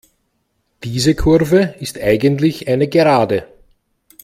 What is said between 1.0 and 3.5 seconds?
Kurve ist eigentlich eine Gerade.